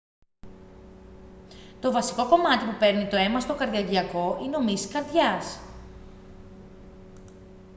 [1.79, 5.59] το βασικό κομμάτι που παίρνει το αίμα στο καρδιαγγειακό είναι ο μυς της καρδιάς